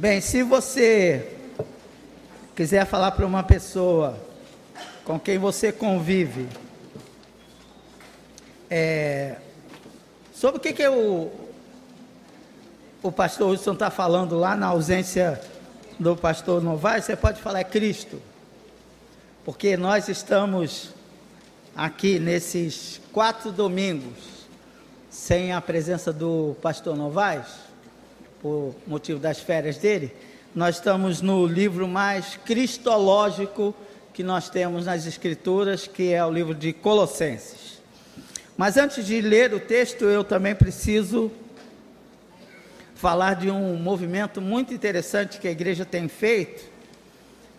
[0.00, 1.36] Bem, se você
[2.56, 4.18] quiser falar para uma pessoa
[5.04, 6.48] com quem você convive,
[8.70, 9.36] é,
[10.32, 11.30] sobre o que, que o,
[13.02, 15.38] o pastor Wilson está falando lá na ausência
[15.98, 18.22] do pastor Novaes, você pode falar é Cristo.
[19.44, 20.94] Porque nós estamos
[21.76, 24.46] aqui nesses quatro domingos
[25.10, 27.68] sem a presença do pastor Novaes,
[28.40, 30.14] por motivo das férias dele,
[30.54, 33.74] nós estamos no livro mais cristológico
[34.12, 37.80] que nós temos nas Escrituras, que é o livro de Colossenses.
[38.56, 41.30] Mas antes de ler o texto, eu também preciso
[42.94, 46.62] falar de um movimento muito interessante que a igreja tem feito,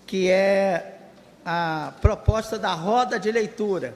[0.05, 0.99] que é
[1.45, 3.95] a proposta da roda de leitura.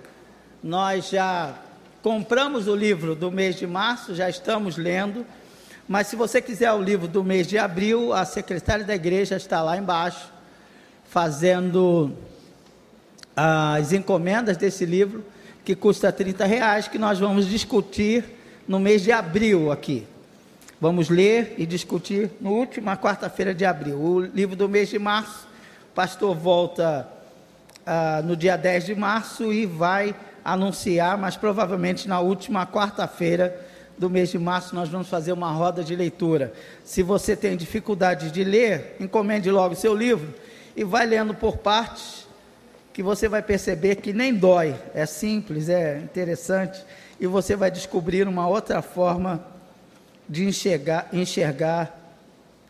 [0.63, 1.53] Nós já
[2.02, 5.25] compramos o livro do mês de março, já estamos lendo,
[5.88, 9.62] mas se você quiser o livro do mês de abril, a secretária da igreja está
[9.62, 10.31] lá embaixo,
[11.08, 12.11] fazendo
[13.36, 15.23] as encomendas desse livro,
[15.63, 18.23] que custa 30 reais, que nós vamos discutir
[18.67, 20.08] no mês de abril aqui.
[20.81, 24.00] Vamos ler e discutir na última quarta-feira de abril.
[24.00, 25.47] O livro do mês de março,
[25.91, 27.08] o pastor volta
[27.86, 33.64] ah, no dia 10 de março e vai anunciar, mas provavelmente na última quarta-feira
[33.97, 36.53] do mês de março nós vamos fazer uma roda de leitura.
[36.83, 40.33] Se você tem dificuldade de ler, encomende logo seu livro
[40.75, 42.25] e vai lendo por partes,
[42.93, 46.83] que você vai perceber que nem dói, é simples, é interessante
[47.19, 49.45] e você vai descobrir uma outra forma
[50.27, 51.97] de enxergar, enxergar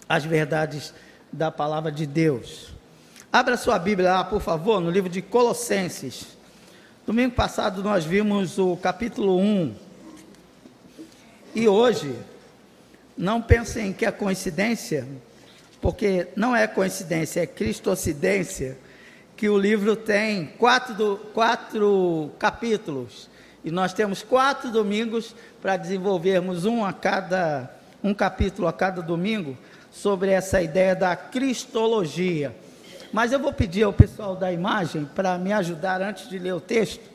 [0.08, 0.94] as verdades
[1.32, 2.74] da palavra de Deus.
[3.32, 6.28] Abra sua Bíblia lá, por favor, no livro de Colossenses.
[7.06, 9.85] Domingo passado nós vimos o capítulo 1.
[11.56, 12.14] E hoje,
[13.18, 15.08] não pensem que é coincidência,
[15.80, 18.78] porque não é coincidência, é cristocidência,
[19.38, 23.30] que o livro tem quatro, quatro capítulos.
[23.64, 27.72] E nós temos quatro domingos para desenvolvermos um a cada
[28.04, 29.58] um capítulo a cada domingo
[29.94, 32.54] sobre essa ideia da cristologia.
[33.14, 36.60] Mas eu vou pedir ao pessoal da imagem para me ajudar antes de ler o
[36.60, 37.10] texto,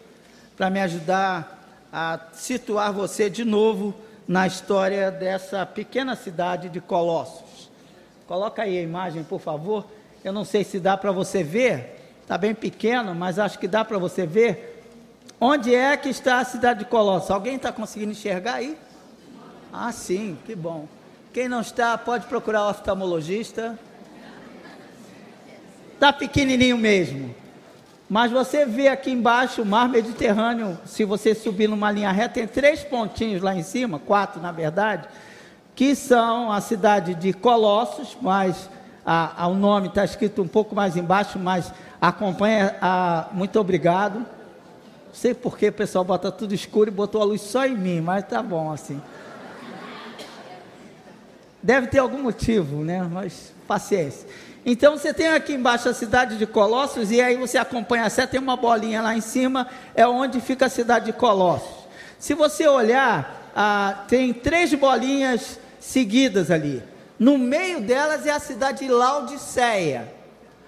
[0.57, 3.95] para me ajudar a situar você de novo
[4.31, 7.69] na história dessa pequena cidade de Colossos.
[8.29, 9.85] Coloca aí a imagem, por favor.
[10.23, 13.85] Eu não sei se dá para você ver, está bem pequeno, mas acho que dá
[13.85, 14.79] para você ver
[15.43, 17.31] Onde é que está a cidade de Colossos?
[17.31, 18.77] Alguém está conseguindo enxergar aí?
[19.73, 20.87] Ah, sim, que bom.
[21.33, 23.79] Quem não está, pode procurar o oftalmologista.
[25.95, 27.35] Está pequenininho mesmo.
[28.11, 32.47] Mas você vê aqui embaixo o mar Mediterrâneo, se você subir numa linha reta, tem
[32.47, 35.09] três pontinhos lá em cima, quatro na verdade,
[35.75, 38.69] que são a cidade de Colossos, mas
[39.07, 43.29] a, a, o nome está escrito um pouco mais embaixo, mas acompanha a.
[43.33, 44.27] Muito obrigado
[45.11, 47.77] não sei por que o pessoal bota tudo escuro e botou a luz só em
[47.77, 49.03] mim, mas tá bom assim.
[51.63, 53.03] Deve ter algum motivo, né?
[53.11, 54.27] Mas paciência.
[54.65, 58.33] Então você tem aqui embaixo a cidade de Colossos e aí você acompanha a seta,
[58.33, 61.87] tem uma bolinha lá em cima, é onde fica a cidade de Colossos.
[62.19, 66.83] Se você olhar, ah, tem três bolinhas seguidas ali.
[67.19, 70.13] No meio delas é a cidade de Laodiceia,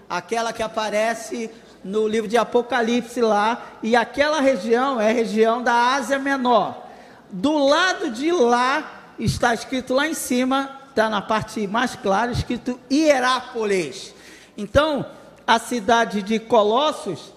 [0.08, 1.50] aquela que aparece
[1.84, 6.86] no livro de Apocalipse lá, e aquela região é a região da Ásia Menor.
[7.30, 12.78] Do lado de lá está escrito lá em cima, está na parte mais clara, escrito
[12.90, 14.14] Hierápolis.
[14.56, 15.04] Então,
[15.46, 17.32] a cidade de Colossos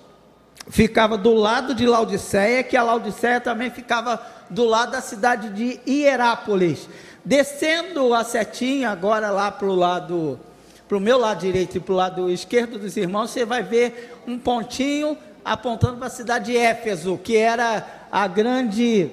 [0.67, 5.79] ficava do lado de Laodiceia, que a Laodiceia também ficava do lado da cidade de
[5.89, 6.89] Hierápolis.
[7.23, 10.39] Descendo a setinha agora lá para o lado
[10.87, 14.15] para o meu lado direito e para o lado esquerdo dos irmãos, você vai ver
[14.27, 19.09] um pontinho apontando para a cidade de Éfeso, que era a grande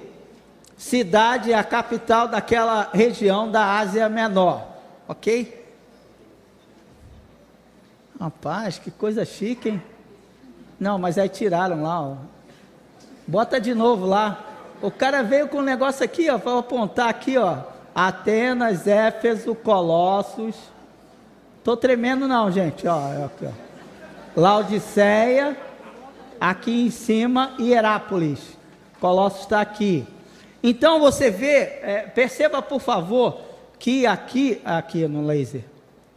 [0.82, 4.66] cidade, a capital daquela região da Ásia Menor.
[5.06, 5.64] Ok?
[8.20, 9.82] Rapaz, que coisa chique, hein?
[10.80, 12.16] Não, mas aí tiraram lá, ó.
[13.26, 14.44] Bota de novo lá.
[14.82, 17.58] O cara veio com um negócio aqui, ó, para apontar aqui, ó.
[17.94, 20.56] Atenas, Éfeso, Colossos.
[21.62, 22.88] Tô tremendo não, gente.
[22.88, 24.40] Ó, aqui, ó.
[24.40, 25.56] Laodiceia,
[26.40, 28.58] aqui em cima, Hierápolis.
[28.98, 30.04] Colossos está aqui.
[30.62, 33.40] Então você vê, é, perceba por favor,
[33.78, 35.64] que aqui, aqui no laser.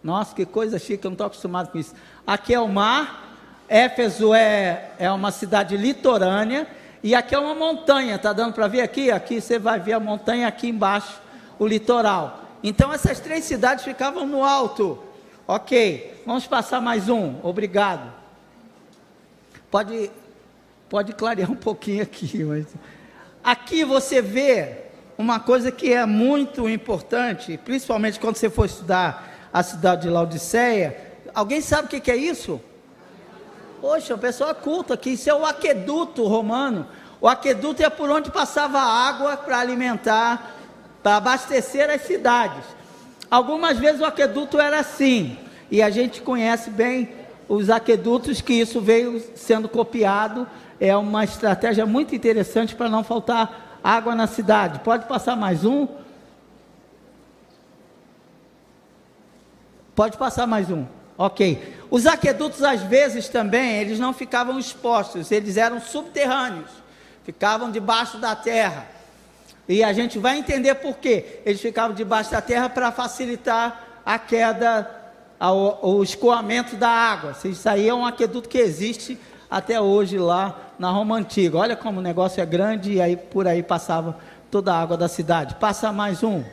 [0.03, 1.95] Nossa, que coisa chique, eu não estou acostumado com isso.
[2.27, 3.37] Aqui é o mar,
[3.67, 6.67] Éfeso é, é uma cidade litorânea,
[7.01, 9.09] e aqui é uma montanha, tá dando para ver aqui?
[9.09, 11.19] Aqui você vai ver a montanha aqui embaixo,
[11.57, 12.41] o litoral.
[12.63, 15.01] Então essas três cidades ficavam no alto
[15.47, 17.35] Ok, vamos passar mais um.
[17.43, 18.11] Obrigado.
[19.69, 20.09] Pode,
[20.89, 22.65] pode clarear um pouquinho aqui, mas
[23.45, 29.61] aqui você vê uma coisa que é muito importante, principalmente quando você for estudar a
[29.61, 30.97] cidade de Laodiceia.
[31.33, 32.59] Alguém sabe o que é isso?
[33.79, 35.11] Poxa, o pessoal é culto aqui.
[35.11, 36.87] Isso é o aqueduto romano.
[37.21, 40.55] O aqueduto é por onde passava água para alimentar,
[41.03, 42.63] para abastecer as cidades.
[43.29, 45.37] Algumas vezes o aqueduto era assim,
[45.69, 47.09] e a gente conhece bem
[47.47, 50.47] os aquedutos que isso veio sendo copiado.
[50.79, 54.79] É uma estratégia muito interessante para não faltar água na cidade.
[54.79, 55.87] Pode passar mais um?
[59.95, 60.85] Pode passar mais um.
[61.17, 61.75] Ok.
[61.89, 66.69] Os aquedutos, às vezes, também, eles não ficavam expostos, eles eram subterrâneos,
[67.23, 68.87] ficavam debaixo da terra.
[69.67, 71.41] E a gente vai entender por quê.
[71.45, 74.91] Eles ficavam debaixo da terra para facilitar a queda,
[75.81, 77.35] o escoamento da água.
[77.45, 79.17] Isso aí é um aqueduto que existe
[79.49, 81.57] até hoje lá na Roma Antiga.
[81.57, 84.17] Olha como o negócio é grande e aí por aí passava
[84.51, 85.55] toda a água da cidade.
[85.55, 86.43] Passa mais um.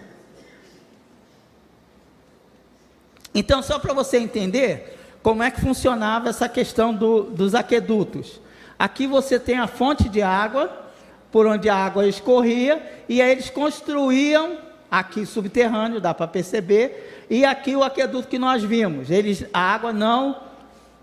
[3.35, 8.41] Então, só para você entender como é que funcionava essa questão do, dos aquedutos.
[8.79, 10.71] Aqui você tem a fonte de água,
[11.31, 14.59] por onde a água escorria, e aí eles construíam,
[14.91, 19.11] aqui subterrâneo, dá para perceber, e aqui o aqueduto que nós vimos.
[19.11, 20.37] Eles, a água não,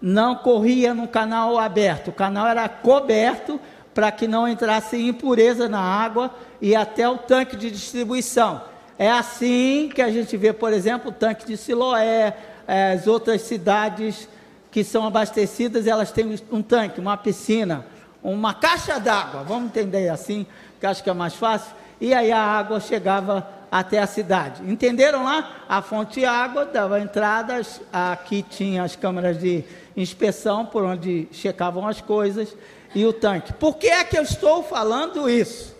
[0.02, 3.60] não corria no canal aberto, o canal era coberto
[3.94, 8.62] para que não entrasse impureza na água e até o tanque de distribuição.
[8.98, 12.36] É assim que a gente vê, por exemplo, o tanque de Siloé,
[12.68, 14.28] eh, as outras cidades
[14.72, 17.86] que são abastecidas, elas têm um tanque, uma piscina,
[18.24, 20.46] uma caixa d'água, vamos entender assim,
[20.80, 24.64] que acho que é mais fácil, e aí a água chegava até a cidade.
[24.70, 25.64] Entenderam lá?
[25.68, 29.64] A fonte de água dava entradas, aqui tinha as câmeras de
[30.02, 32.56] inspeção por onde checavam as coisas
[32.96, 33.54] e o tanque.
[33.54, 35.76] Por que é que eu estou falando isso?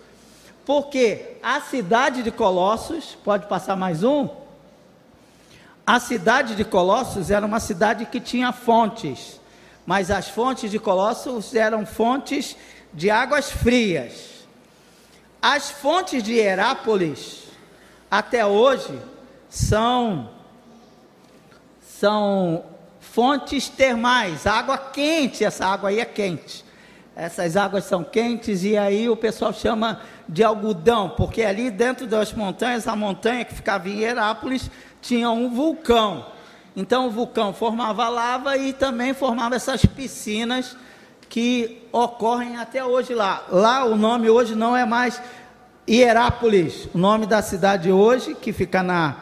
[0.66, 4.30] Porque a cidade de Colossos, pode passar mais um?
[5.86, 9.42] A cidade de Colossos era uma cidade que tinha fontes,
[9.86, 12.56] mas as fontes de Colossos eram fontes
[12.94, 14.46] de águas frias.
[15.42, 17.46] As fontes de Herápolis,
[18.12, 19.00] até hoje,
[19.50, 20.30] são,
[21.82, 22.64] são
[23.12, 26.64] fontes termais, água quente, essa água aí é quente.
[27.16, 32.34] Essas águas são quentes e aí o pessoal chama de algodão, porque ali dentro das
[32.34, 34.72] montanhas, a montanha que ficava em Herápolis,
[35.02, 36.26] tinha um vulcão.
[36.76, 40.78] Então o vulcão formava lava e também formava essas piscinas
[41.28, 43.44] que ocorrem até hoje lá.
[43.50, 45.22] Lá o nome hoje não é mais
[45.90, 49.16] Hierápolis, o nome da cidade hoje, que fica na,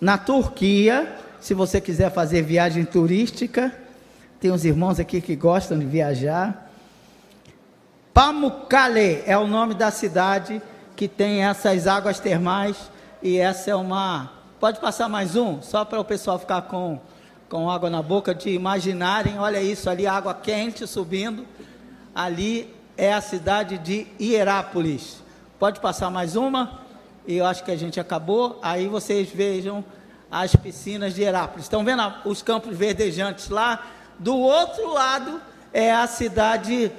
[0.00, 1.25] na Turquia.
[1.40, 3.72] Se você quiser fazer viagem turística,
[4.40, 6.70] tem uns irmãos aqui que gostam de viajar.
[8.12, 10.60] Pamukkale é o nome da cidade
[10.96, 12.90] que tem essas águas termais
[13.22, 14.32] e essa é uma.
[14.58, 16.98] Pode passar mais um, só para o pessoal ficar com,
[17.48, 19.38] com água na boca, de imaginarem.
[19.38, 21.44] Olha isso ali, água quente subindo.
[22.14, 25.22] Ali é a cidade de Hierápolis.
[25.58, 26.80] Pode passar mais uma?
[27.26, 28.58] E eu acho que a gente acabou.
[28.62, 29.84] Aí vocês vejam
[30.30, 31.64] as piscinas de Hierápolis.
[31.64, 33.86] Estão vendo os campos verdejantes lá?
[34.18, 35.40] Do outro lado
[35.72, 36.90] é a cidade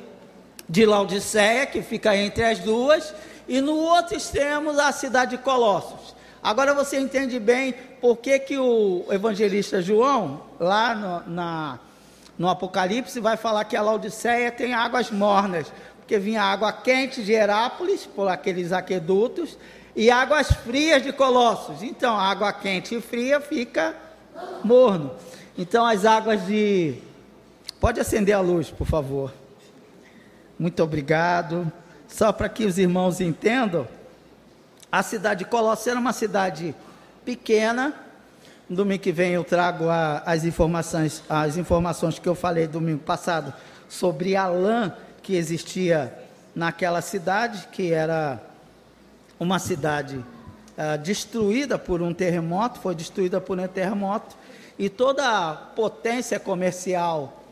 [0.69, 3.13] de Laodiceia, que fica entre as duas,
[3.47, 6.15] e no outro extremo a cidade de Colossos.
[6.43, 11.79] Agora você entende bem por que, que o evangelista João, lá no, na,
[12.37, 17.33] no Apocalipse, vai falar que a Laodiceia tem águas mornas, porque vinha água quente de
[17.33, 19.57] Herápolis, por aqueles aquedutos,
[19.97, 21.81] e águas frias de Colossos.
[21.81, 23.95] Então, água quente e fria fica
[24.63, 25.11] morno.
[25.57, 26.99] Então, as águas de.
[27.79, 29.33] Pode acender a luz, por favor.
[30.57, 31.69] Muito obrigado.
[32.07, 33.87] Só para que os irmãos entendam,
[34.91, 36.75] a cidade de Colossos era uma cidade
[37.25, 37.93] pequena.
[38.69, 42.99] No domingo que vem eu trago a, as informações, as informações que eu falei domingo
[42.99, 43.51] passado
[43.89, 46.13] sobre a lã que existia
[46.55, 48.46] naquela cidade, que era
[49.39, 54.35] uma cidade uh, destruída por um terremoto, foi destruída por um terremoto,
[54.77, 57.43] e toda a potência comercial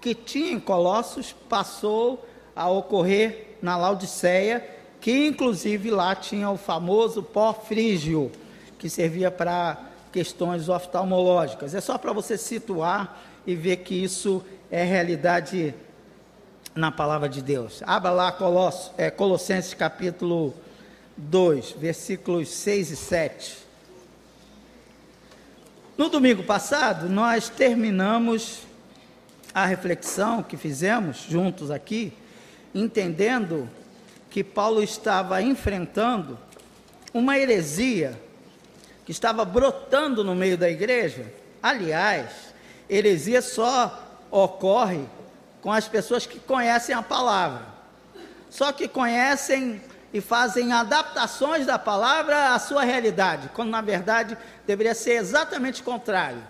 [0.00, 4.64] que tinha em Colossos passou a ocorrer na Laodiceia,
[5.00, 8.30] que inclusive lá tinha o famoso pó frígio,
[8.78, 9.78] que servia para
[10.12, 11.74] questões oftalmológicas.
[11.74, 15.74] É só para você situar e ver que isso é realidade
[16.74, 17.82] na palavra de Deus.
[17.86, 18.36] Abra lá
[18.96, 20.54] é, Colossenses capítulo
[21.18, 23.58] 2, versículos 6 e 7.
[25.96, 28.60] No domingo passado, nós terminamos
[29.52, 32.12] a reflexão que fizemos juntos aqui,
[32.72, 33.68] entendendo
[34.30, 36.38] que Paulo estava enfrentando
[37.12, 38.20] uma heresia
[39.04, 41.32] que estava brotando no meio da igreja.
[41.60, 42.54] Aliás,
[42.88, 45.04] heresia só ocorre
[45.60, 47.66] com as pessoas que conhecem a palavra.
[48.48, 49.82] Só que conhecem
[50.12, 54.36] e fazem adaptações da palavra à sua realidade, quando na verdade
[54.66, 56.42] deveria ser exatamente o contrário.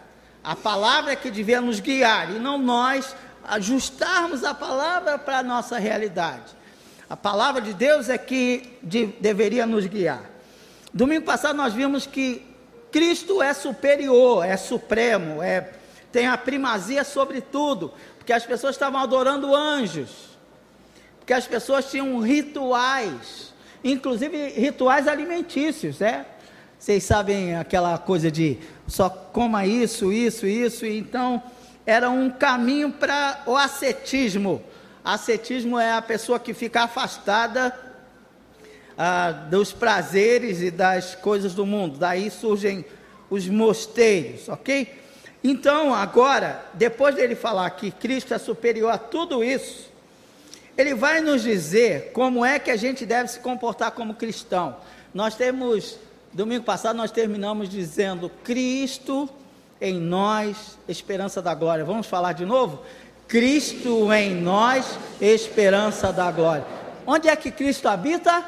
[0.42, 5.42] A palavra é que devia nos guiar e não nós ajustarmos a palavra para a
[5.42, 6.56] nossa realidade.
[7.10, 10.22] A palavra de Deus é que de, deveria nos guiar.
[10.92, 12.46] Domingo passado nós vimos que
[12.92, 15.72] Cristo é superior, é supremo, é,
[16.12, 20.27] tem a primazia sobre tudo, porque as pessoas estavam adorando anjos,
[21.28, 23.52] porque as pessoas tinham rituais
[23.84, 26.24] inclusive rituais alimentícios, né?
[26.78, 28.56] Vocês sabem aquela coisa de
[28.86, 31.42] só coma isso, isso, isso, então
[31.84, 34.62] era um caminho para o ascetismo.
[35.04, 37.78] Ascetismo é a pessoa que fica afastada
[38.96, 41.98] ah, dos prazeres e das coisas do mundo.
[41.98, 42.86] Daí surgem
[43.28, 44.98] os mosteiros, ok?
[45.44, 49.87] Então, agora, depois dele falar que Cristo é superior a tudo isso,
[50.78, 54.76] ele vai nos dizer como é que a gente deve se comportar como cristão.
[55.12, 55.98] Nós temos,
[56.32, 59.28] domingo passado, nós terminamos dizendo Cristo
[59.80, 61.84] em nós, esperança da glória.
[61.84, 62.84] Vamos falar de novo?
[63.26, 66.64] Cristo em nós, esperança da glória.
[67.04, 68.44] Onde é que Cristo habita?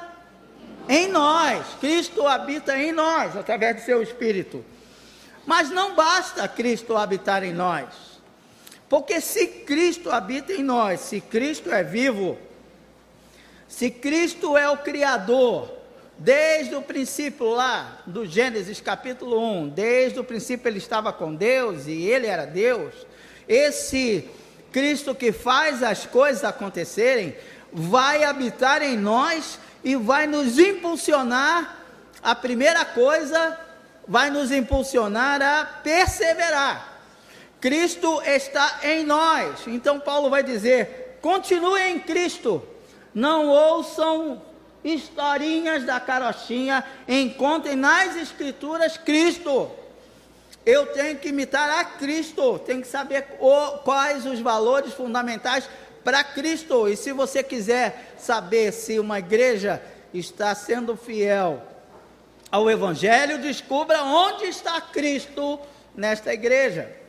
[0.88, 1.66] Em nós.
[1.80, 4.64] Cristo habita em nós, através do seu Espírito.
[5.44, 8.10] Mas não basta Cristo habitar em nós.
[8.90, 12.37] Porque se Cristo habita em nós, se Cristo é vivo,
[13.68, 15.73] se Cristo é o Criador,
[16.18, 21.87] desde o princípio lá do Gênesis capítulo 1, desde o princípio ele estava com Deus
[21.87, 22.92] e ele era Deus,
[23.49, 24.28] esse
[24.73, 27.37] Cristo que faz as coisas acontecerem,
[27.73, 31.76] vai habitar em nós e vai nos impulsionar.
[32.20, 33.56] A primeira coisa,
[34.06, 36.89] vai nos impulsionar a perseverar.
[37.61, 39.67] Cristo está em nós.
[39.67, 42.62] Então Paulo vai dizer: continue em Cristo.
[43.14, 44.40] Não ouçam
[44.83, 49.71] historinhas da carochinha, encontrem nas escrituras Cristo.
[50.64, 55.69] Eu tenho que imitar a Cristo, tenho que saber o, quais os valores fundamentais
[56.05, 56.88] para Cristo.
[56.88, 61.62] E se você quiser saber se uma igreja está sendo fiel
[62.50, 65.59] ao Evangelho, descubra onde está Cristo
[65.95, 67.00] nesta igreja.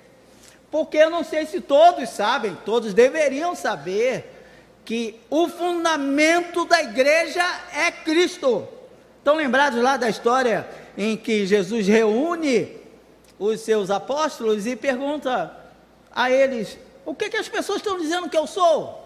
[0.71, 4.25] Porque eu não sei se todos sabem, todos deveriam saber
[4.85, 7.43] que o fundamento da igreja
[7.75, 8.67] é Cristo.
[9.17, 12.77] Estão lembrados lá da história em que Jesus reúne
[13.37, 15.55] os seus apóstolos e pergunta
[16.11, 19.01] a eles: o que, que as pessoas estão dizendo que eu sou?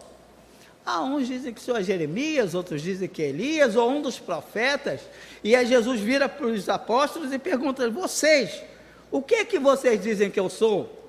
[0.85, 5.01] Ah, uns dizem que sou Jeremias, outros dizem que é Elias, ou um dos profetas.
[5.43, 8.61] E aí Jesus vira para os apóstolos e pergunta: vocês,
[9.09, 11.04] o que que vocês dizem que eu sou?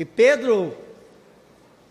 [0.00, 0.74] E Pedro,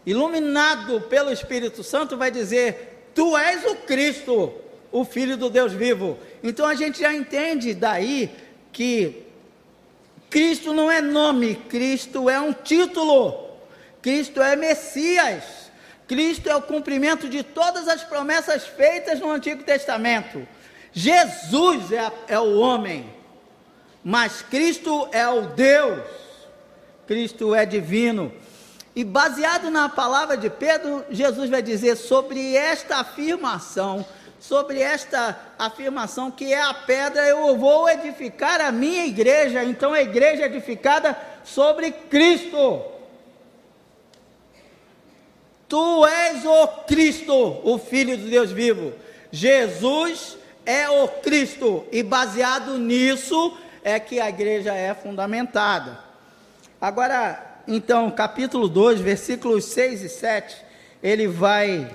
[0.03, 4.51] iluminado pelo Espírito Santo, vai dizer: Tu és o Cristo,
[4.91, 6.17] o Filho do Deus vivo.
[6.41, 8.31] Então a gente já entende daí
[8.73, 9.27] que
[10.27, 13.47] Cristo não é nome, Cristo é um título,
[14.01, 15.69] Cristo é Messias,
[16.07, 20.47] Cristo é o cumprimento de todas as promessas feitas no Antigo Testamento.
[20.91, 23.07] Jesus é, é o homem,
[24.03, 26.28] mas Cristo é o Deus.
[27.09, 28.31] Cristo é divino.
[28.95, 34.05] E baseado na palavra de Pedro, Jesus vai dizer sobre esta afirmação,
[34.39, 39.63] sobre esta afirmação que é a pedra, eu vou edificar a minha igreja.
[39.63, 42.83] Então a igreja é edificada sobre Cristo.
[45.67, 48.93] Tu és o Cristo, o Filho de Deus vivo.
[49.31, 56.08] Jesus é o Cristo, e baseado nisso é que a igreja é fundamentada.
[56.81, 60.55] Agora, então, capítulo 2, versículos 6 e 7,
[61.03, 61.89] ele vai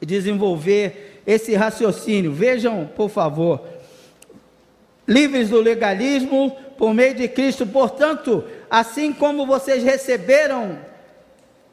[0.00, 2.32] desenvolver esse raciocínio.
[2.32, 3.60] Vejam, por favor.
[5.06, 10.78] Livres do legalismo por meio de Cristo, portanto, assim como vocês receberam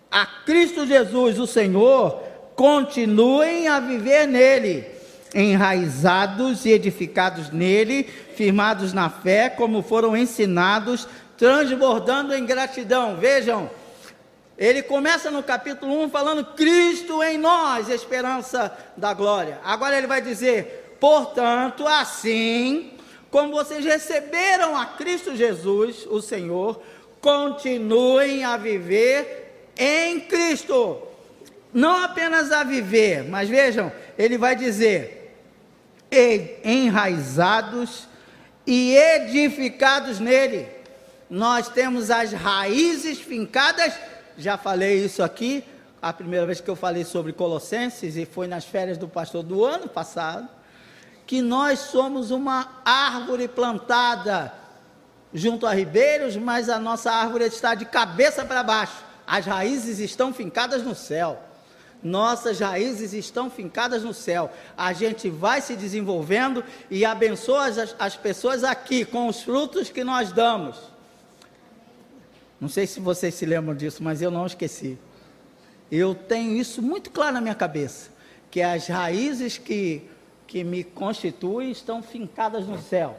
[0.10, 2.24] a Cristo Jesus, o Senhor,
[2.56, 4.86] continuem a viver nele,
[5.34, 8.04] enraizados e edificados nele,
[8.36, 13.18] firmados na fé, como foram ensinados transbordando em gratidão.
[13.18, 13.70] Vejam,
[14.58, 19.60] ele começa no capítulo 1 falando Cristo em nós, esperança da glória.
[19.64, 22.94] Agora ele vai dizer, portanto, assim
[23.30, 26.82] como vocês receberam a Cristo Jesus, o Senhor,
[27.20, 31.02] continuem a viver em Cristo.
[31.74, 35.36] Não apenas a viver, mas vejam, ele vai dizer:
[36.64, 38.08] enraizados
[38.66, 40.75] e edificados nele.
[41.30, 43.94] Nós temos as raízes fincadas,
[44.38, 45.64] já falei isso aqui,
[46.02, 49.66] a primeira vez que eu falei sobre Colossenses, e foi nas férias do pastor do
[49.66, 50.48] ano passado,
[51.26, 54.54] que nós somos uma árvore plantada
[55.34, 59.04] junto a ribeiros, mas a nossa árvore está de cabeça para baixo.
[59.26, 61.42] As raízes estão fincadas no céu.
[62.04, 64.52] Nossas raízes estão fincadas no céu.
[64.78, 70.04] A gente vai se desenvolvendo e abençoa as, as pessoas aqui com os frutos que
[70.04, 70.95] nós damos.
[72.60, 74.98] Não sei se vocês se lembram disso, mas eu não esqueci.
[75.92, 78.10] Eu tenho isso muito claro na minha cabeça,
[78.50, 80.04] que as raízes que,
[80.48, 83.18] que me constituem estão fincadas no céu.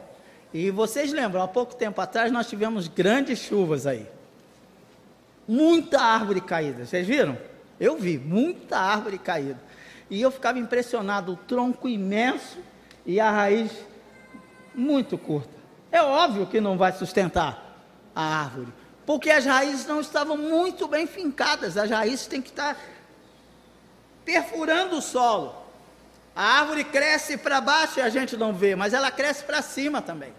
[0.53, 4.07] E vocês lembram, há pouco tempo atrás nós tivemos grandes chuvas aí.
[5.47, 7.37] Muita árvore caída, vocês viram?
[7.79, 9.59] Eu vi, muita árvore caída.
[10.09, 12.57] E eu ficava impressionado, o tronco imenso
[13.05, 13.71] e a raiz
[14.73, 15.55] muito curta.
[15.91, 17.77] É óbvio que não vai sustentar
[18.15, 18.67] a árvore,
[19.07, 22.77] porque as raízes não estavam muito bem fincadas, as raízes têm que estar
[24.25, 25.55] perfurando o solo.
[26.35, 30.01] A árvore cresce para baixo e a gente não vê, mas ela cresce para cima
[30.01, 30.33] também.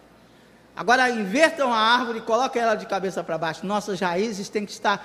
[0.77, 3.67] Agora invertam a árvore e coloquem ela de cabeça para baixo.
[3.67, 5.03] Nossas raízes têm que estar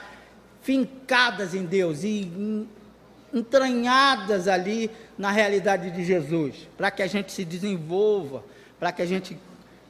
[0.62, 2.68] fincadas em Deus e
[3.34, 8.44] entranhadas ali na realidade de Jesus, para que a gente se desenvolva,
[8.78, 9.40] para que a gente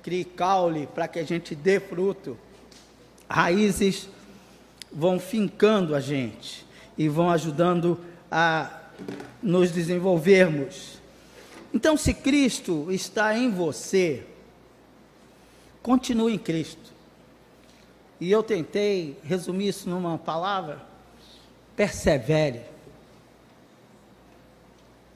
[0.04, 2.38] crie caule, para que a gente dê fruto
[3.34, 4.08] raízes
[4.92, 6.64] vão fincando a gente
[6.96, 8.00] e vão ajudando
[8.32, 8.82] a
[9.42, 11.00] nos desenvolvermos.
[11.74, 14.24] Então, se Cristo está em você,
[15.82, 16.94] continue em Cristo.
[18.22, 20.86] E eu tentei resumir isso numa palavra:
[21.76, 22.62] persevere.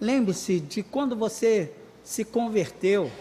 [0.02, 1.72] Lembre-se de quando você
[2.04, 3.12] se converteu.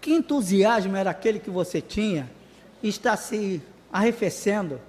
[0.00, 2.35] Que entusiasmo era aquele que você tinha
[2.88, 4.80] está se arrefecendo.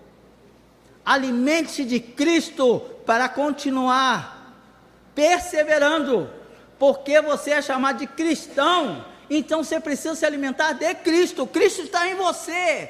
[1.06, 4.54] Alimente-se de Cristo para continuar
[5.16, 6.30] perseverando,
[6.78, 11.48] porque você é chamado de cristão, então você precisa se alimentar de Cristo.
[11.48, 12.90] Cristo está em você,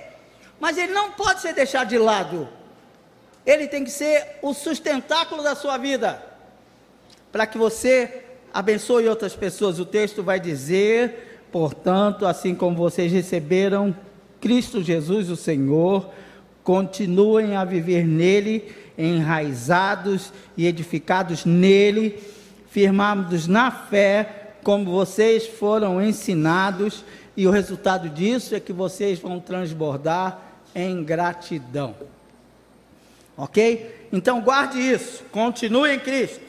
[0.59, 2.49] mas ele não pode ser deixado de lado.
[3.45, 6.21] Ele tem que ser o sustentáculo da sua vida,
[7.31, 9.79] para que você abençoe outras pessoas.
[9.79, 13.95] O texto vai dizer, portanto, assim como vocês receberam
[14.39, 16.09] Cristo Jesus, o Senhor,
[16.63, 22.21] continuem a viver nele, enraizados e edificados nele,
[22.69, 29.39] firmados na fé, como vocês foram ensinados, e o resultado disso é que vocês vão
[29.39, 30.41] transbordar
[30.75, 31.95] em gratidão.
[33.35, 34.07] Ok?
[34.11, 36.41] Então guarde isso, continue em Cristo.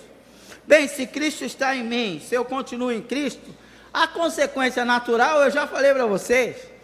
[0.66, 3.51] Bem, se Cristo está em mim, se eu continuo em Cristo,
[3.92, 6.78] a consequência natural eu já falei para vocês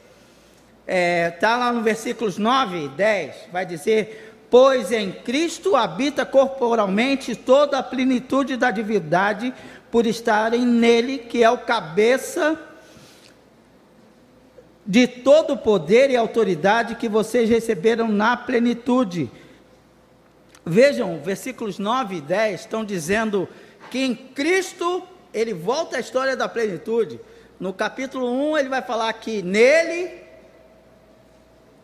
[0.86, 6.26] está é, tá lá no versículos 9 e 10, vai dizer: Pois em Cristo habita
[6.26, 9.52] corporalmente toda a plenitude da divindade,
[9.90, 12.58] por estarem nele, que é o cabeça
[14.86, 19.30] de todo o poder e autoridade que vocês receberam na plenitude.
[20.66, 23.48] Vejam, versículos 9 e 10 estão dizendo
[23.90, 27.18] que em Cristo ele volta à história da plenitude.
[27.58, 30.23] No capítulo 1 ele vai falar que nele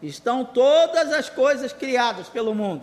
[0.03, 2.83] estão todas as coisas criadas pelo mundo.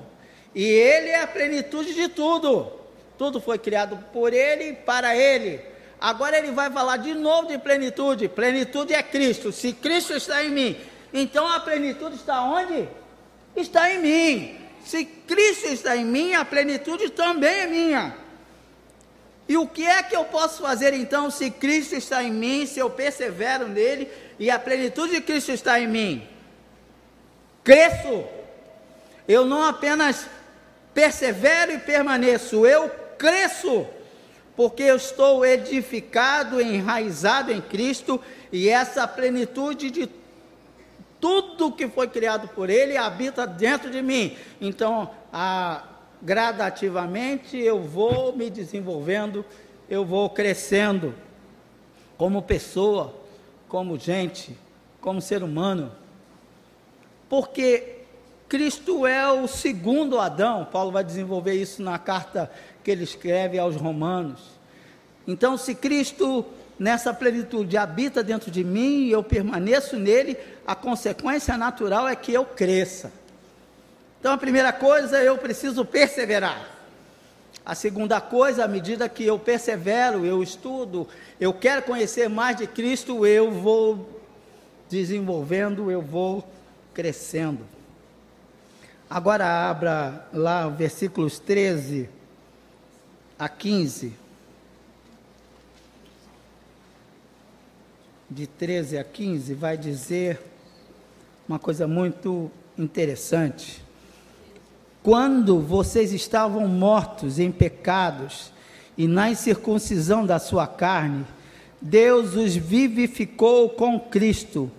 [0.54, 2.72] E Ele é a plenitude de tudo.
[3.18, 5.60] Tudo foi criado por Ele e para Ele.
[6.00, 8.28] Agora Ele vai falar de novo de plenitude.
[8.28, 9.52] Plenitude é Cristo.
[9.52, 10.78] Se Cristo está em mim,
[11.14, 12.88] então a plenitude está onde?
[13.56, 14.58] Está em mim.
[14.86, 18.16] Se Cristo está em mim, a plenitude também é minha.
[19.50, 22.80] E o que é que eu posso fazer então se Cristo está em mim, se
[22.80, 26.28] eu persevero nele e a plenitude de Cristo está em mim?
[27.68, 28.24] Cresço.
[29.28, 30.30] Eu não apenas
[30.94, 33.86] persevero e permaneço, eu cresço,
[34.56, 38.22] porque eu estou edificado, enraizado em Cristo,
[38.54, 40.10] e essa plenitude de
[41.20, 44.38] tudo que foi criado por Ele habita dentro de mim.
[44.62, 45.84] Então, a,
[46.22, 49.44] gradativamente eu vou me desenvolvendo,
[49.90, 51.14] eu vou crescendo
[52.18, 53.14] como pessoa,
[53.68, 54.58] como gente,
[55.02, 55.92] como ser humano
[57.30, 57.98] porque
[58.48, 60.66] Cristo é o segundo Adão.
[60.66, 62.52] Paulo vai desenvolver isso na carta
[62.84, 64.42] que ele escreve aos Romanos.
[65.28, 66.46] Então, se Cristo
[66.80, 72.34] nessa plenitude habita dentro de mim e eu permaneço nele, a consequência natural é que
[72.34, 73.12] eu cresça.
[74.20, 76.70] Então a primeira coisa, eu preciso perseverar.
[77.66, 81.08] A segunda coisa, à medida que eu persevero, eu estudo,
[81.40, 84.22] eu quero conhecer mais de Cristo, eu vou
[84.90, 86.48] desenvolvendo, eu vou
[86.98, 87.64] crescendo.
[89.08, 92.10] Agora abra lá versículos 13
[93.38, 94.14] a 15.
[98.28, 100.42] De 13 a 15 vai dizer
[101.48, 103.80] uma coisa muito interessante.
[105.04, 108.52] Quando vocês estavam mortos em pecados
[108.98, 111.28] e na incircuncisão da sua carne,
[111.80, 114.72] Deus os vivificou com Cristo.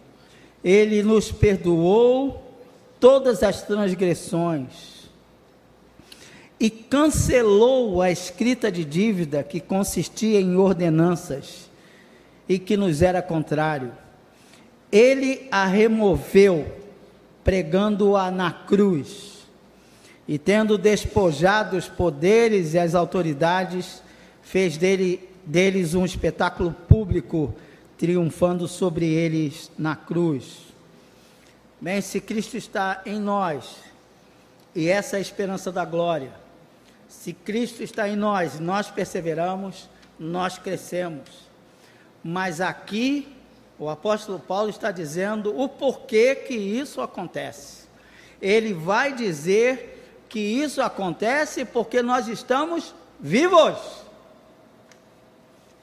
[0.62, 2.42] Ele nos perdoou
[2.98, 4.98] todas as transgressões
[6.60, 11.68] e cancelou a escrita de dívida que consistia em ordenanças
[12.48, 13.92] e que nos era contrário.
[14.90, 16.66] Ele a removeu,
[17.44, 19.38] pregando-a na cruz,
[20.26, 24.02] e tendo despojado os poderes e as autoridades,
[24.42, 27.54] fez dele, deles um espetáculo público,
[27.98, 30.68] triunfando sobre eles na cruz.
[31.80, 33.76] Bem, se Cristo está em nós,
[34.74, 36.32] e essa é a esperança da glória,
[37.08, 41.28] se Cristo está em nós, nós perseveramos, nós crescemos.
[42.22, 43.28] Mas aqui,
[43.78, 47.88] o apóstolo Paulo está dizendo o porquê que isso acontece.
[48.40, 54.07] Ele vai dizer que isso acontece porque nós estamos vivos.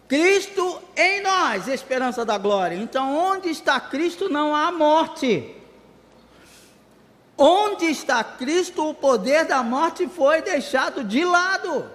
[0.08, 2.76] Cristo em nós, esperança da glória.
[2.76, 5.56] Então, onde está Cristo, não há morte.
[7.38, 11.90] Onde está Cristo, o poder da morte foi deixado de lado.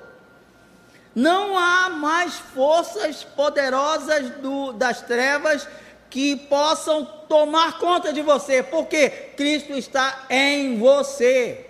[1.14, 5.66] Não há mais forças poderosas do, das trevas
[6.08, 11.66] que possam tomar conta de você, porque Cristo está em você.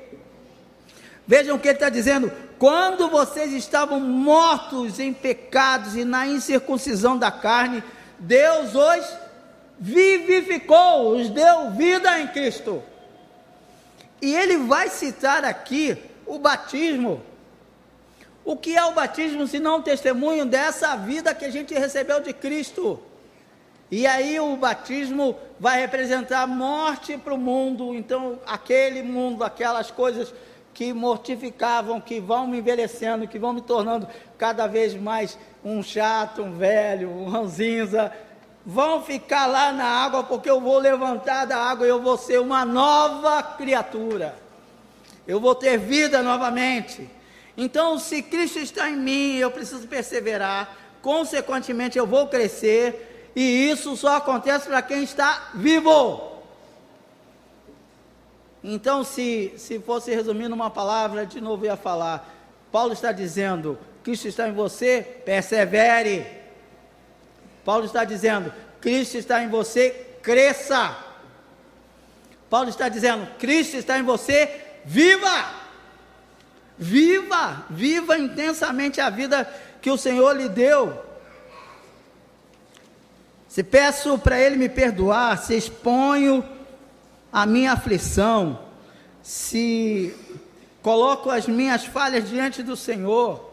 [1.27, 7.17] Vejam o que ele está dizendo: quando vocês estavam mortos em pecados e na incircuncisão
[7.17, 7.83] da carne,
[8.19, 9.17] Deus os
[9.79, 12.83] vivificou, os deu vida em Cristo.
[14.21, 15.97] E ele vai citar aqui
[16.27, 17.23] o batismo.
[18.45, 22.21] O que é o batismo se não um testemunho dessa vida que a gente recebeu
[22.21, 23.01] de Cristo?
[23.91, 30.31] E aí o batismo vai representar morte para o mundo, então aquele mundo, aquelas coisas
[30.73, 36.43] que mortificavam, que vão me envelhecendo, que vão me tornando cada vez mais um chato,
[36.43, 38.13] um velho, um ranzinza,
[38.65, 42.41] vão ficar lá na água, porque eu vou levantar da água e eu vou ser
[42.41, 44.35] uma nova criatura.
[45.27, 47.09] Eu vou ter vida novamente.
[47.57, 53.97] Então, se Cristo está em mim, eu preciso perseverar, consequentemente, eu vou crescer, e isso
[53.97, 56.30] só acontece para quem está vivo.
[58.63, 62.29] Então, se, se fosse resumir numa palavra, de novo ia falar:
[62.71, 66.27] Paulo está dizendo, Cristo está em você, persevere.
[67.65, 69.91] Paulo está dizendo: Cristo está em você,
[70.23, 70.97] cresça.
[72.51, 75.61] Paulo está dizendo: Cristo está em você, viva.
[76.83, 79.45] Viva, viva intensamente a vida
[79.83, 80.99] que o Senhor lhe deu.
[83.49, 86.43] Se peço para Ele me perdoar, se exponho
[87.33, 88.59] a minha aflição,
[89.23, 90.15] se
[90.83, 93.51] coloco as minhas falhas diante do Senhor,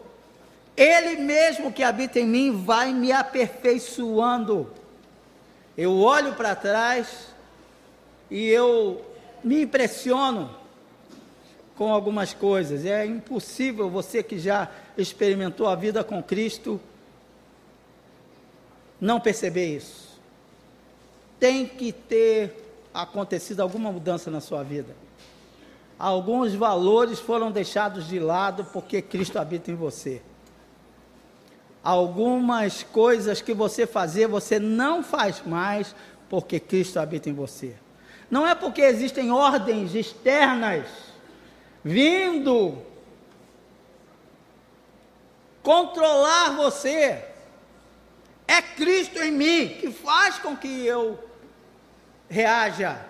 [0.76, 4.70] ele mesmo que habita em mim vai me aperfeiçoando.
[5.76, 7.28] Eu olho para trás
[8.30, 9.04] e eu
[9.42, 10.50] me impressiono
[11.76, 12.84] com algumas coisas.
[12.84, 16.80] É impossível você que já experimentou a vida com Cristo
[19.00, 20.18] não perceber isso.
[21.38, 22.67] Tem que ter
[23.02, 24.94] acontecido alguma mudança na sua vida.
[25.98, 30.22] Alguns valores foram deixados de lado porque Cristo habita em você
[31.82, 35.94] algumas coisas que você fazia, você não faz mais
[36.28, 37.74] porque Cristo habita em você.
[38.30, 40.86] Não é porque existem ordens externas
[41.82, 42.76] vindo
[45.62, 47.24] controlar você.
[48.46, 51.18] É Cristo em mim que faz com que eu
[52.28, 53.04] reaja.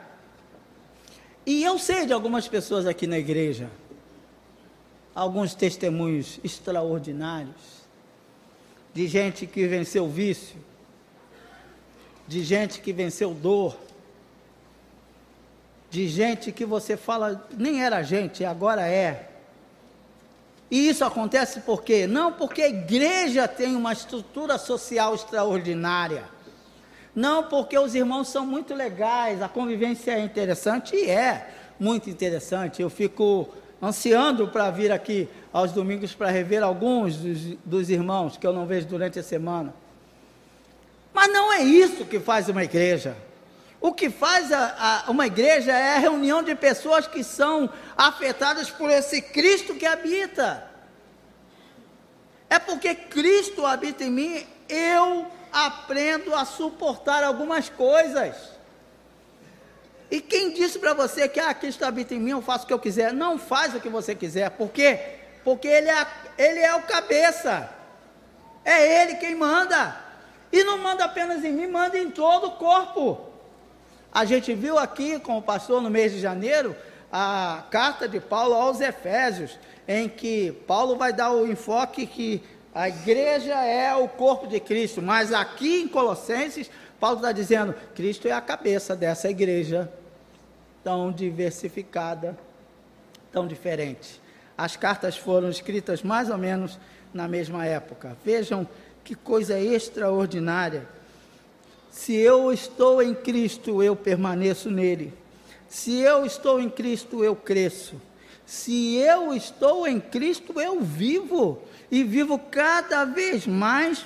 [1.45, 3.71] E eu sei de algumas pessoas aqui na igreja,
[5.15, 7.79] alguns testemunhos extraordinários,
[8.93, 10.57] de gente que venceu vício,
[12.27, 13.77] de gente que venceu dor,
[15.91, 19.31] de gente que você fala, nem era gente, agora é.
[20.71, 22.07] E isso acontece por quê?
[22.07, 26.25] Não porque a igreja tem uma estrutura social extraordinária.
[27.19, 32.81] Não porque os irmãos são muito legais, a convivência é interessante e é muito interessante.
[32.81, 33.49] Eu fico
[33.83, 38.67] ansiando para vir aqui aos domingos para rever alguns dos, dos irmãos que eu não
[38.67, 39.75] vejo durante a semana.
[41.13, 43.17] Mas não é isso que faz uma igreja.
[43.81, 48.71] O que faz a, a, uma igreja é a reunião de pessoas que são afetadas
[48.71, 50.71] por esse Cristo que habita.
[52.49, 58.35] É porque Cristo habita em mim, eu aprendo a suportar algumas coisas.
[60.11, 62.73] E quem disse para você que ah, Cristo habita em mim, eu faço o que
[62.73, 63.13] eu quiser?
[63.13, 64.51] Não faz o que você quiser.
[64.51, 65.17] Por quê?
[65.45, 66.07] Porque Ele é,
[66.39, 67.69] ele é o cabeça.
[68.65, 69.97] É Ele quem manda.
[70.51, 73.21] E não manda apenas em mim, manda em todo o corpo.
[74.13, 76.75] A gente viu aqui com o pastor no mês de janeiro
[77.13, 82.43] a carta de Paulo aos Efésios, em que Paulo vai dar o enfoque que
[82.79, 88.29] a igreja é o corpo de Cristo, mas aqui em Colossenses, Paulo está dizendo: Cristo
[88.29, 89.93] é a cabeça dessa igreja
[90.85, 92.39] tão diversificada,
[93.33, 94.21] tão diferente.
[94.57, 96.79] As cartas foram escritas mais ou menos
[97.13, 98.17] na mesma época.
[98.25, 98.65] Vejam
[99.03, 100.87] que coisa extraordinária.
[101.91, 105.13] Se eu estou em Cristo, eu permaneço nele.
[105.69, 108.01] Se eu estou em Cristo, eu cresço.
[108.47, 111.61] Se eu estou em Cristo, eu vivo.
[111.91, 114.05] E vivo cada vez mais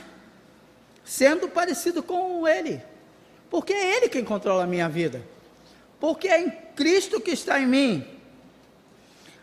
[1.04, 2.80] sendo parecido com Ele.
[3.50, 5.22] Porque é Ele quem controla a minha vida.
[6.00, 8.06] Porque é em Cristo que está em mim.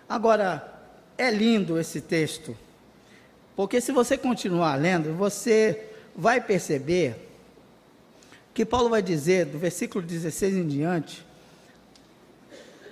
[0.07, 0.81] Agora,
[1.17, 2.57] é lindo esse texto.
[3.55, 7.27] Porque se você continuar lendo, você vai perceber
[8.53, 11.25] que Paulo vai dizer, do versículo 16 em diante,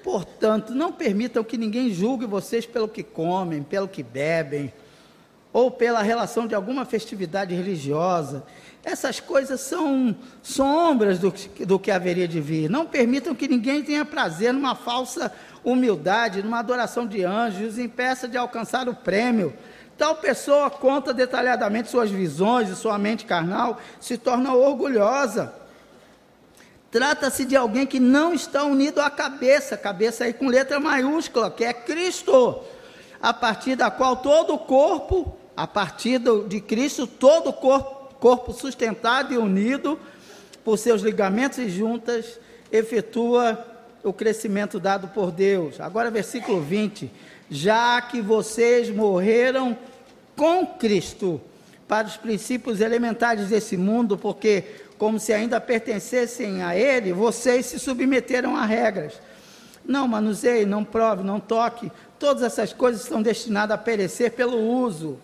[0.03, 4.71] portanto, não permitam que ninguém julgue vocês pelo que comem, pelo que bebem,
[5.57, 8.43] ou pela relação de alguma festividade religiosa.
[8.83, 11.33] Essas coisas são sombras do,
[11.65, 12.69] do que haveria de vir.
[12.69, 18.37] Não permitam que ninguém tenha prazer numa falsa humildade, numa adoração de anjos, impeça de
[18.37, 19.51] alcançar o prêmio.
[19.97, 25.51] Tal pessoa conta detalhadamente suas visões e sua mente carnal se torna orgulhosa.
[26.91, 31.63] Trata-se de alguém que não está unido à cabeça, cabeça aí com letra maiúscula, que
[31.63, 32.61] é Cristo,
[33.19, 38.53] a partir da qual todo o corpo, a partir de Cristo, todo o corpo, corpo
[38.53, 39.99] sustentado e unido
[40.63, 42.39] por seus ligamentos e juntas,
[42.71, 43.65] efetua
[44.03, 45.81] o crescimento dado por Deus.
[45.81, 47.11] Agora, versículo 20:
[47.49, 49.75] Já que vocês morreram
[50.35, 51.41] com Cristo
[51.87, 54.63] para os princípios elementares desse mundo, porque,
[54.99, 59.19] como se ainda pertencessem a Ele, vocês se submeteram a regras.
[59.83, 65.17] Não manuseie, não prove, não toque, todas essas coisas estão destinadas a perecer pelo uso.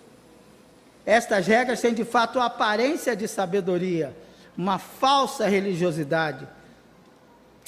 [1.06, 4.16] Estas regras têm de fato a aparência de sabedoria,
[4.58, 6.48] uma falsa religiosidade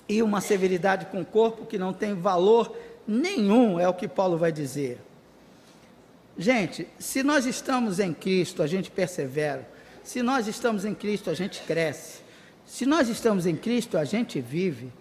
[0.08, 2.76] e uma severidade com o corpo que não tem valor
[3.08, 5.00] nenhum, é o que Paulo vai dizer.
[6.38, 9.68] Gente, se nós estamos em Cristo, a gente persevera.
[10.04, 12.20] Se nós estamos em Cristo, a gente cresce.
[12.66, 14.92] Se nós estamos em Cristo, a gente vive.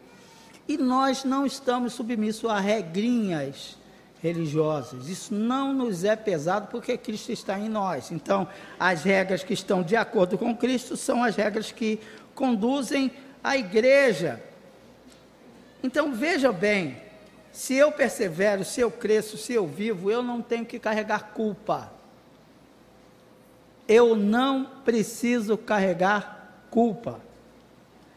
[0.66, 3.76] E nós não estamos submissos a regrinhas
[4.24, 5.06] religiosas.
[5.06, 8.10] Isso não nos é pesado porque Cristo está em nós.
[8.10, 8.48] Então,
[8.80, 12.00] as regras que estão de acordo com Cristo são as regras que
[12.34, 14.42] conduzem a igreja.
[15.82, 16.96] Então, veja bem,
[17.52, 21.92] se eu persevero, se eu cresço, se eu vivo, eu não tenho que carregar culpa.
[23.86, 27.20] Eu não preciso carregar culpa.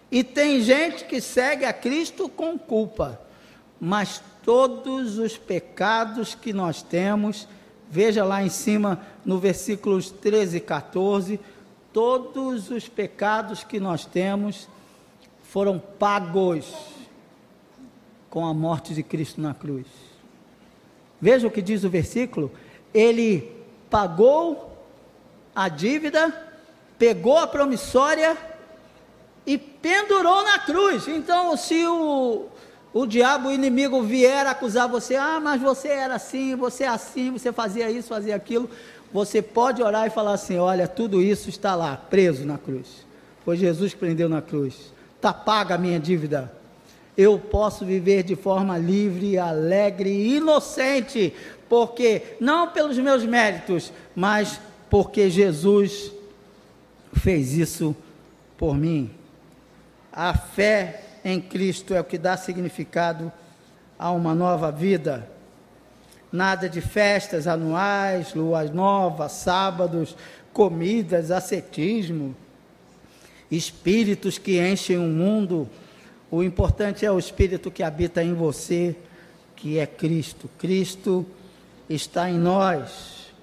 [0.10, 3.20] E tem gente que segue a Cristo com culpa,
[3.78, 7.46] mas todos os pecados que nós temos,
[7.92, 11.38] veja lá em cima no versículos 13 e 14,
[11.92, 14.70] todos os pecados que nós temos
[15.44, 16.74] foram pagos
[18.30, 19.86] com a morte de Cristo na cruz.
[21.20, 22.50] Veja o que diz o versículo:
[22.94, 23.54] ele
[23.90, 24.82] pagou
[25.54, 26.34] a dívida,
[26.98, 28.38] pegou a promissória
[29.46, 31.06] e pendurou na cruz.
[31.10, 32.48] Então, se o,
[33.02, 37.32] o diabo, o inimigo, vier acusar você, ah, mas você era assim, você é assim,
[37.32, 38.70] você fazia isso, fazia aquilo,
[39.12, 43.06] você pode orar e falar assim: olha, tudo isso está lá, preso na cruz.
[43.44, 44.92] Foi Jesus que prendeu na cruz.
[45.16, 46.52] Está paga a minha dívida
[47.18, 51.34] eu posso viver de forma livre, alegre e inocente,
[51.68, 56.12] porque não pelos meus méritos, mas porque Jesus
[57.14, 57.96] fez isso
[58.56, 59.10] por mim.
[60.14, 63.30] A fé em Cristo é o que dá significado
[64.00, 65.30] a uma nova vida.
[66.32, 70.16] Nada de festas anuais, luas novas, sábados,
[70.54, 72.34] comidas, ascetismo,
[73.52, 75.70] espíritos que enchem o mundo.
[76.32, 78.96] O importante é o espírito que habita em você,
[79.54, 80.50] que é Cristo.
[80.58, 81.26] Cristo
[81.90, 83.34] está em nós.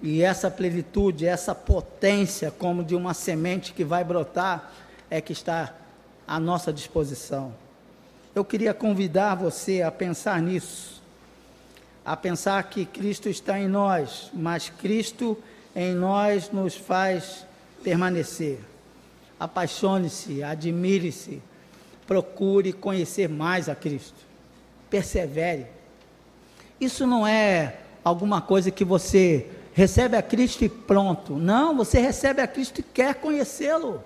[0.00, 4.72] E essa plenitude, essa potência, como de uma semente que vai brotar,
[5.10, 5.74] é que está
[6.30, 7.52] à nossa disposição.
[8.32, 11.02] Eu queria convidar você a pensar nisso,
[12.04, 15.36] a pensar que Cristo está em nós, mas Cristo
[15.74, 17.44] em nós nos faz
[17.82, 18.60] permanecer.
[19.40, 21.42] Apaixone-se, admire-se,
[22.06, 24.24] procure conhecer mais a Cristo.
[24.88, 25.66] Persevere.
[26.80, 31.34] Isso não é alguma coisa que você recebe a Cristo e pronto.
[31.34, 34.04] Não, você recebe a Cristo e quer conhecê-lo.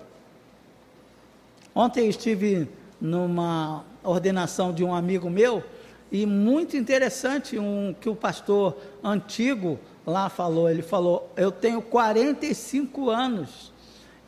[1.77, 2.69] Ontem eu estive
[3.01, 5.61] numa ordenação de um amigo meu
[6.09, 10.69] e muito interessante um que o pastor antigo lá falou.
[10.69, 13.73] Ele falou: Eu tenho 45 anos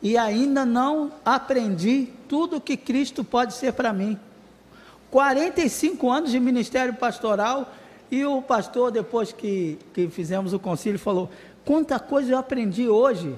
[0.02, 4.18] e ainda não aprendi tudo que Cristo pode ser para mim.
[5.10, 7.72] 45 anos de ministério pastoral
[8.10, 11.30] e o pastor, depois que, que fizemos o concílio, falou:
[11.64, 13.34] Quanta coisa eu aprendi hoje.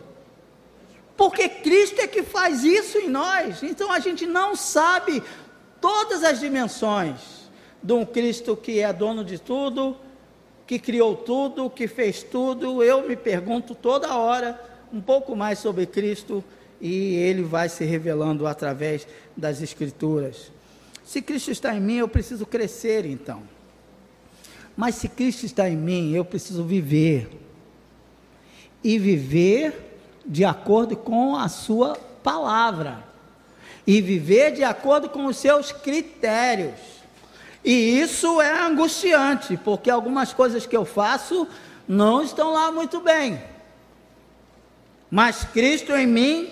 [1.21, 3.63] Porque Cristo é que faz isso em nós.
[3.63, 5.23] Então a gente não sabe
[5.79, 7.51] todas as dimensões
[7.83, 9.99] de um Cristo que é dono de tudo,
[10.67, 12.83] que criou tudo, que fez tudo.
[12.83, 14.59] Eu me pergunto toda hora
[14.91, 16.43] um pouco mais sobre Cristo
[16.81, 19.07] e ele vai se revelando através
[19.37, 20.51] das Escrituras.
[21.05, 23.43] Se Cristo está em mim, eu preciso crescer então.
[24.75, 27.29] Mas se Cristo está em mim, eu preciso viver.
[28.83, 29.90] E viver
[30.31, 33.03] de acordo com a Sua palavra.
[33.85, 36.79] E viver de acordo com os seus critérios.
[37.65, 41.49] E isso é angustiante, porque algumas coisas que eu faço
[41.89, 43.43] não estão lá muito bem.
[45.11, 46.49] Mas Cristo em mim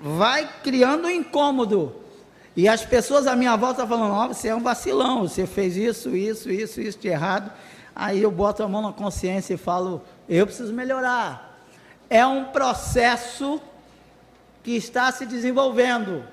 [0.00, 1.94] vai criando um incômodo.
[2.56, 6.16] E as pessoas à minha volta falando: oh, você é um vacilão, você fez isso,
[6.16, 7.52] isso, isso, isso de errado.
[7.94, 11.49] Aí eu boto a mão na consciência e falo: eu preciso melhorar.
[12.10, 13.62] É um processo
[14.62, 16.24] que está se desenvolvendo.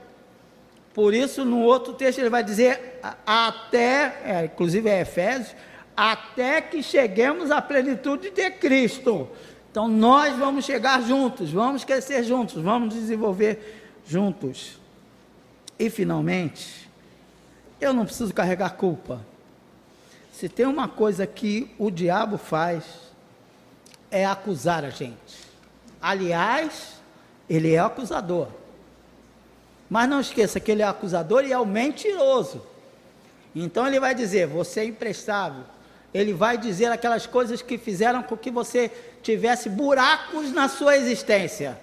[0.93, 5.55] Por isso, no outro texto, ele vai dizer, até, é, inclusive é Efésios,
[5.95, 9.29] até que cheguemos à plenitude de Cristo.
[9.69, 14.79] Então, nós vamos chegar juntos, vamos crescer juntos, vamos desenvolver juntos.
[15.77, 16.89] E, finalmente,
[17.79, 19.23] eu não preciso carregar culpa.
[20.31, 22.83] Se tem uma coisa que o diabo faz,
[24.09, 25.46] é acusar a gente.
[26.01, 27.01] Aliás,
[27.49, 28.47] ele é acusador.
[29.89, 32.61] Mas não esqueça que ele é acusador e é o mentiroso.
[33.55, 35.63] Então ele vai dizer: você é imprestável.
[36.13, 41.79] Ele vai dizer aquelas coisas que fizeram com que você tivesse buracos na sua existência.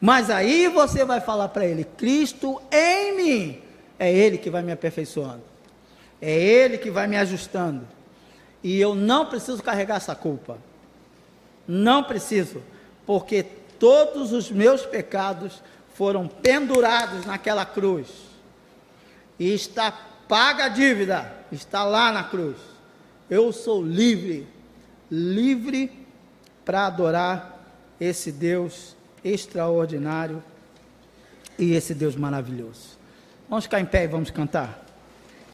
[0.00, 3.62] Mas aí você vai falar para ele: Cristo em mim.
[4.02, 5.42] É Ele que vai me aperfeiçoando.
[6.20, 7.86] É Ele que vai me ajustando.
[8.60, 10.58] E eu não preciso carregar essa culpa.
[11.68, 12.62] Não preciso.
[13.06, 13.42] Porque
[13.78, 15.62] todos os meus pecados
[15.94, 18.08] foram pendurados naquela cruz.
[19.38, 19.92] E está
[20.32, 22.56] paga a dívida, está lá na cruz.
[23.28, 24.48] Eu sou livre,
[25.10, 26.06] livre
[26.64, 27.62] para adorar
[28.00, 30.42] esse Deus extraordinário
[31.58, 32.98] e esse Deus maravilhoso.
[33.48, 34.81] Vamos ficar em pé e vamos cantar.